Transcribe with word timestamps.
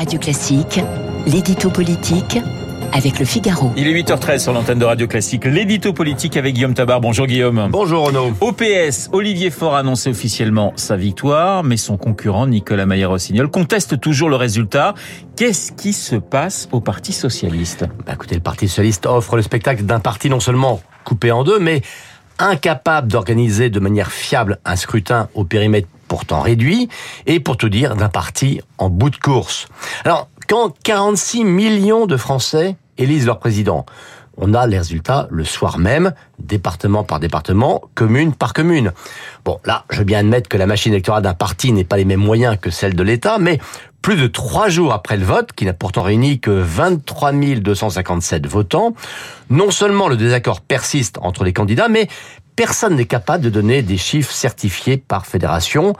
Radio 0.00 0.18
Classique, 0.18 0.80
l'édito 1.26 1.68
politique 1.68 2.38
avec 2.94 3.18
le 3.18 3.26
Figaro. 3.26 3.70
Il 3.76 3.86
est 3.86 3.92
8h13 3.92 4.38
sur 4.38 4.54
l'antenne 4.54 4.78
de 4.78 4.86
Radio 4.86 5.06
Classique. 5.06 5.44
L'édito 5.44 5.92
politique 5.92 6.38
avec 6.38 6.54
Guillaume 6.54 6.72
Tabar. 6.72 7.02
Bonjour 7.02 7.26
Guillaume. 7.26 7.68
Bonjour 7.70 8.06
Renaud. 8.06 8.32
Au 8.40 8.52
PS, 8.52 9.10
Olivier 9.12 9.50
Faure 9.50 9.74
a 9.74 9.80
annoncé 9.80 10.08
officiellement 10.08 10.72
sa 10.76 10.96
victoire, 10.96 11.64
mais 11.64 11.76
son 11.76 11.98
concurrent 11.98 12.46
Nicolas 12.46 12.86
Maillard-Rossignol 12.86 13.50
conteste 13.50 14.00
toujours 14.00 14.30
le 14.30 14.36
résultat. 14.36 14.94
Qu'est-ce 15.36 15.70
qui 15.70 15.92
se 15.92 16.16
passe 16.16 16.70
au 16.72 16.80
Parti 16.80 17.12
Socialiste? 17.12 17.84
Bah 18.06 18.14
Écoutez, 18.14 18.36
le 18.36 18.40
Parti 18.40 18.68
Socialiste 18.68 19.04
offre 19.04 19.36
le 19.36 19.42
spectacle 19.42 19.82
d'un 19.82 20.00
parti 20.00 20.30
non 20.30 20.40
seulement 20.40 20.80
coupé 21.04 21.30
en 21.30 21.44
deux, 21.44 21.58
mais 21.58 21.82
incapable 22.38 23.08
d'organiser 23.08 23.68
de 23.68 23.80
manière 23.80 24.10
fiable 24.10 24.60
un 24.64 24.76
scrutin 24.76 25.28
au 25.34 25.44
périmètre 25.44 25.88
pourtant 26.10 26.40
réduit, 26.40 26.88
et 27.26 27.38
pour 27.38 27.56
tout 27.56 27.68
dire, 27.68 27.94
d'un 27.94 28.08
parti 28.08 28.60
en 28.78 28.90
bout 28.90 29.10
de 29.10 29.16
course. 29.16 29.68
Alors, 30.04 30.28
quand 30.48 30.74
46 30.82 31.44
millions 31.44 32.06
de 32.06 32.16
Français 32.16 32.74
élisent 32.98 33.26
leur 33.26 33.38
président, 33.38 33.86
on 34.36 34.54
a 34.54 34.66
les 34.66 34.78
résultats 34.78 35.28
le 35.30 35.44
soir 35.44 35.78
même, 35.78 36.12
département 36.38 37.04
par 37.04 37.20
département, 37.20 37.82
commune 37.94 38.34
par 38.34 38.52
commune. 38.52 38.92
Bon, 39.44 39.58
là, 39.64 39.84
je 39.90 39.98
veux 39.98 40.04
bien 40.04 40.20
admettre 40.20 40.48
que 40.48 40.56
la 40.56 40.66
machine 40.66 40.92
électorale 40.92 41.22
d'un 41.22 41.34
parti 41.34 41.72
n'est 41.72 41.84
pas 41.84 41.96
les 41.96 42.04
mêmes 42.04 42.20
moyens 42.20 42.56
que 42.60 42.70
celle 42.70 42.94
de 42.94 43.02
l'État, 43.02 43.38
mais 43.38 43.58
plus 44.02 44.16
de 44.16 44.26
trois 44.26 44.68
jours 44.68 44.92
après 44.92 45.16
le 45.16 45.24
vote, 45.24 45.52
qui 45.52 45.66
n'a 45.66 45.74
pourtant 45.74 46.02
réuni 46.02 46.40
que 46.40 46.50
23 46.50 47.32
257 47.32 48.46
votants, 48.46 48.94
non 49.50 49.70
seulement 49.70 50.08
le 50.08 50.16
désaccord 50.16 50.62
persiste 50.62 51.18
entre 51.20 51.44
les 51.44 51.52
candidats, 51.52 51.88
mais 51.88 52.08
personne 52.56 52.96
n'est 52.96 53.06
capable 53.06 53.44
de 53.44 53.50
donner 53.50 53.82
des 53.82 53.98
chiffres 53.98 54.32
certifiés 54.32 54.96
par 54.96 55.26
fédération. 55.26 55.94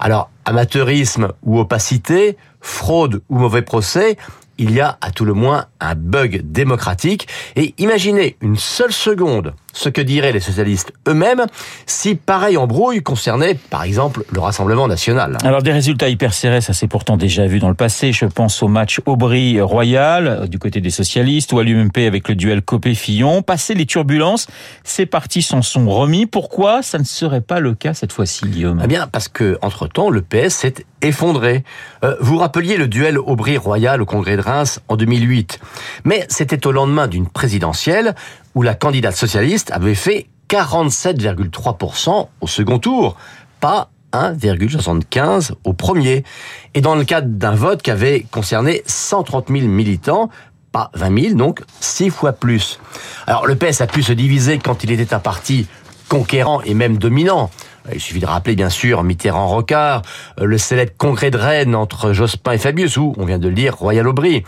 Alors, 0.00 0.30
amateurisme 0.44 1.32
ou 1.42 1.58
opacité, 1.58 2.36
fraude 2.60 3.22
ou 3.28 3.38
mauvais 3.38 3.62
procès, 3.62 4.16
il 4.58 4.72
y 4.72 4.80
a 4.80 4.98
à 5.00 5.10
tout 5.10 5.24
le 5.24 5.34
moins 5.34 5.66
un 5.80 5.94
bug 5.94 6.42
démocratique. 6.44 7.28
Et 7.56 7.74
imaginez 7.78 8.36
une 8.40 8.56
seule 8.56 8.92
seconde 8.92 9.54
ce 9.72 9.88
que 9.88 10.00
diraient 10.00 10.32
les 10.32 10.40
socialistes 10.40 10.92
eux-mêmes 11.08 11.46
si 11.86 12.14
pareil 12.14 12.56
embrouille 12.56 13.02
concernait, 13.02 13.54
par 13.54 13.82
exemple, 13.82 14.24
le 14.30 14.40
Rassemblement 14.40 14.86
national. 14.86 15.38
Alors 15.44 15.62
des 15.62 15.72
résultats 15.72 16.08
hyper 16.08 16.34
serrés, 16.34 16.60
ça 16.60 16.72
s'est 16.72 16.88
pourtant 16.88 17.16
déjà 17.16 17.46
vu 17.46 17.58
dans 17.58 17.68
le 17.68 17.74
passé. 17.74 18.12
Je 18.12 18.26
pense 18.26 18.62
au 18.62 18.68
match 18.68 19.00
Aubry-Royal 19.06 20.26
euh, 20.26 20.46
du 20.46 20.58
côté 20.58 20.80
des 20.80 20.90
socialistes 20.90 21.52
ou 21.52 21.58
à 21.58 21.64
l'UMP 21.64 21.98
avec 22.06 22.28
le 22.28 22.34
duel 22.34 22.62
Copé-Fillon. 22.62 23.42
Passé 23.42 23.74
les 23.74 23.86
turbulences, 23.86 24.46
ces 24.84 25.06
partis 25.06 25.42
s'en 25.42 25.62
sont 25.62 25.88
remis. 25.88 26.26
Pourquoi 26.26 26.82
ça 26.82 26.98
ne 26.98 27.04
serait 27.04 27.40
pas 27.40 27.60
le 27.60 27.74
cas 27.74 27.94
cette 27.94 28.12
fois-ci, 28.12 28.46
Guillaume? 28.46 28.80
Eh 28.84 28.86
bien, 28.86 29.06
parce 29.06 29.28
que 29.28 29.58
entre 29.62 29.86
temps, 29.86 30.10
le 30.10 30.22
PS 30.22 30.54
s'est 30.54 30.74
effondré. 31.00 31.64
Euh, 32.04 32.16
vous 32.20 32.38
rappeliez 32.38 32.76
le 32.76 32.88
duel 32.88 33.18
Aubry-Royal 33.18 34.00
au 34.02 34.06
Congrès 34.06 34.36
de 34.36 34.41
En 34.88 34.96
2008. 34.96 35.58
Mais 36.04 36.26
c'était 36.28 36.66
au 36.66 36.72
lendemain 36.72 37.06
d'une 37.06 37.28
présidentielle 37.28 38.14
où 38.54 38.62
la 38.62 38.74
candidate 38.74 39.16
socialiste 39.16 39.70
avait 39.70 39.94
fait 39.94 40.26
47,3% 40.48 42.28
au 42.40 42.46
second 42.46 42.78
tour, 42.78 43.16
pas 43.60 43.90
1,75 44.12 45.52
au 45.64 45.72
premier. 45.72 46.24
Et 46.74 46.80
dans 46.80 46.94
le 46.94 47.04
cadre 47.04 47.28
d'un 47.28 47.54
vote 47.54 47.82
qui 47.82 47.90
avait 47.90 48.26
concerné 48.30 48.82
130 48.86 49.48
000 49.48 49.66
militants, 49.66 50.28
pas 50.72 50.90
20 50.94 51.22
000, 51.22 51.34
donc 51.34 51.62
6 51.80 52.10
fois 52.10 52.32
plus. 52.32 52.78
Alors 53.26 53.46
le 53.46 53.54
PS 53.56 53.80
a 53.80 53.86
pu 53.86 54.02
se 54.02 54.12
diviser 54.12 54.58
quand 54.58 54.84
il 54.84 54.90
était 54.90 55.14
un 55.14 55.20
parti 55.20 55.66
conquérant 56.08 56.60
et 56.62 56.74
même 56.74 56.98
dominant. 56.98 57.50
Il 57.92 58.00
suffit 58.00 58.20
de 58.20 58.26
rappeler 58.26 58.54
bien 58.54 58.70
sûr 58.70 59.02
Mitterrand-Rocard, 59.02 60.02
euh, 60.40 60.44
le 60.44 60.58
célèbre 60.58 60.92
congrès 60.96 61.30
de 61.30 61.38
Rennes 61.38 61.74
entre 61.74 62.12
Jospin 62.12 62.52
et 62.52 62.58
Fabius, 62.58 62.96
ou 62.96 63.14
on 63.18 63.24
vient 63.24 63.38
de 63.38 63.48
le 63.48 63.54
dire 63.54 63.76
Royal 63.76 64.06
Aubry. 64.06 64.44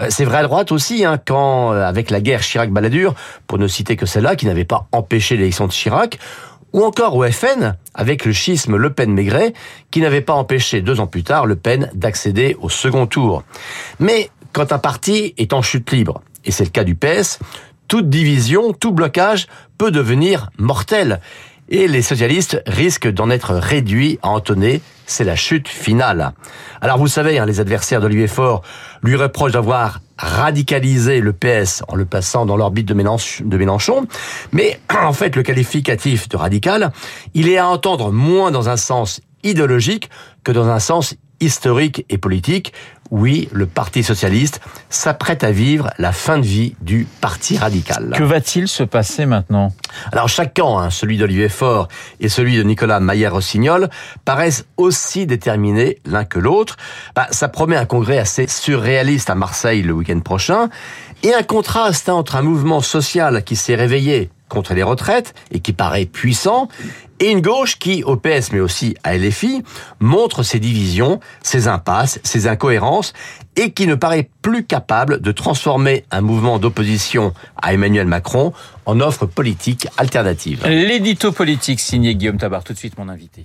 Euh, 0.00 0.06
c'est 0.08 0.24
vrai 0.24 0.38
à 0.38 0.42
droite 0.42 0.72
aussi, 0.72 1.04
hein, 1.04 1.18
quand 1.24 1.72
euh, 1.72 1.82
avec 1.82 2.10
la 2.10 2.20
guerre 2.20 2.40
Chirac-Balladur, 2.40 3.14
pour 3.46 3.58
ne 3.58 3.66
citer 3.66 3.96
que 3.96 4.06
celle-là, 4.06 4.36
qui 4.36 4.46
n'avait 4.46 4.64
pas 4.64 4.86
empêché 4.92 5.36
l'élection 5.36 5.66
de 5.66 5.72
Chirac, 5.72 6.18
ou 6.72 6.84
encore 6.84 7.16
au 7.16 7.24
FN, 7.24 7.76
avec 7.94 8.24
le 8.24 8.32
schisme 8.32 8.76
Le 8.76 8.90
Pen-Maigret, 8.90 9.54
qui 9.90 10.00
n'avait 10.00 10.20
pas 10.20 10.34
empêché 10.34 10.82
deux 10.82 11.00
ans 11.00 11.06
plus 11.06 11.22
tard 11.22 11.46
Le 11.46 11.56
Pen 11.56 11.90
d'accéder 11.94 12.56
au 12.60 12.68
second 12.68 13.06
tour. 13.06 13.42
Mais 13.98 14.30
quand 14.52 14.72
un 14.72 14.78
parti 14.78 15.34
est 15.38 15.52
en 15.52 15.62
chute 15.62 15.90
libre, 15.90 16.22
et 16.44 16.50
c'est 16.50 16.64
le 16.64 16.70
cas 16.70 16.84
du 16.84 16.94
PS, 16.94 17.38
toute 17.88 18.10
division, 18.10 18.72
tout 18.72 18.92
blocage 18.92 19.46
peut 19.78 19.90
devenir 19.90 20.50
mortel 20.58 21.20
et 21.68 21.88
les 21.88 22.02
socialistes 22.02 22.62
risquent 22.66 23.10
d'en 23.10 23.30
être 23.30 23.54
réduits 23.54 24.18
à 24.22 24.28
entonner 24.28 24.80
c'est 25.06 25.24
la 25.24 25.36
chute 25.36 25.68
finale. 25.68 26.32
Alors 26.80 26.98
vous 26.98 27.08
savez, 27.08 27.38
hein, 27.38 27.46
les 27.46 27.60
adversaires 27.60 28.00
d'Olivier 28.00 28.26
Faure 28.26 28.62
lui 29.02 29.16
reprochent 29.16 29.52
d'avoir 29.52 30.00
radicalisé 30.18 31.20
le 31.20 31.32
PS 31.32 31.84
en 31.88 31.94
le 31.94 32.04
plaçant 32.04 32.44
dans 32.44 32.56
l'orbite 32.56 32.86
de 32.88 32.94
Mélenchon, 33.56 34.06
mais 34.52 34.80
en 34.90 35.12
fait 35.12 35.36
le 35.36 35.42
qualificatif 35.42 36.28
de 36.28 36.36
radical, 36.36 36.92
il 37.34 37.48
est 37.48 37.58
à 37.58 37.68
entendre 37.68 38.10
moins 38.10 38.50
dans 38.50 38.68
un 38.68 38.76
sens 38.76 39.20
idéologique 39.44 40.10
que 40.42 40.52
dans 40.52 40.68
un 40.68 40.80
sens 40.80 41.14
historique 41.40 42.04
et 42.08 42.18
politique. 42.18 42.72
Oui, 43.10 43.48
le 43.52 43.66
Parti 43.66 44.02
socialiste 44.02 44.60
s'apprête 44.88 45.44
à 45.44 45.50
vivre 45.50 45.90
la 45.98 46.12
fin 46.12 46.38
de 46.38 46.46
vie 46.46 46.74
du 46.80 47.06
Parti 47.20 47.56
radical. 47.58 48.12
Que 48.16 48.24
va-t-il 48.24 48.68
se 48.68 48.82
passer 48.82 49.26
maintenant? 49.26 49.72
Alors 50.12 50.28
chaque 50.28 50.54
camp, 50.54 50.78
hein, 50.78 50.90
celui 50.90 51.18
d'Olivier 51.18 51.48
Faure 51.48 51.88
et 52.20 52.28
celui 52.28 52.56
de 52.56 52.62
Nicolas 52.62 53.00
Maillard-Rossignol, 53.00 53.88
paraissent 54.24 54.66
aussi 54.76 55.26
déterminés 55.26 55.98
l'un 56.04 56.24
que 56.24 56.38
l'autre. 56.38 56.76
Bah, 57.14 57.26
ça 57.30 57.48
promet 57.48 57.76
un 57.76 57.86
congrès 57.86 58.18
assez 58.18 58.46
surréaliste 58.48 59.30
à 59.30 59.34
Marseille 59.34 59.82
le 59.82 59.92
week-end 59.92 60.20
prochain 60.20 60.68
et 61.22 61.34
un 61.34 61.42
contraste 61.42 62.08
entre 62.08 62.36
un 62.36 62.42
mouvement 62.42 62.80
social 62.80 63.42
qui 63.44 63.56
s'est 63.56 63.74
réveillé 63.74 64.30
contre 64.48 64.74
les 64.74 64.82
retraites 64.82 65.34
et 65.50 65.60
qui 65.60 65.72
paraît 65.72 66.06
puissant, 66.06 66.68
et 67.18 67.30
une 67.30 67.40
gauche 67.40 67.78
qui, 67.78 68.04
au 68.04 68.16
PS 68.16 68.52
mais 68.52 68.60
aussi 68.60 68.94
à 69.02 69.16
LFI, 69.16 69.62
montre 70.00 70.42
ses 70.42 70.60
divisions, 70.60 71.20
ses 71.42 71.68
impasses, 71.68 72.20
ses 72.22 72.46
incohérences, 72.46 73.12
et 73.56 73.72
qui 73.72 73.86
ne 73.86 73.94
paraît 73.94 74.28
plus 74.42 74.64
capable 74.64 75.20
de 75.20 75.32
transformer 75.32 76.04
un 76.10 76.20
mouvement 76.20 76.58
d'opposition 76.58 77.32
à 77.60 77.72
Emmanuel 77.72 78.06
Macron 78.06 78.52
en 78.84 79.00
offre 79.00 79.26
politique 79.26 79.88
alternative. 79.96 80.66
L'édito 80.66 81.32
politique 81.32 81.80
signé 81.80 82.14
Guillaume 82.14 82.38
Tabar, 82.38 82.64
tout 82.64 82.72
de 82.72 82.78
suite 82.78 82.98
mon 82.98 83.08
invité. 83.08 83.44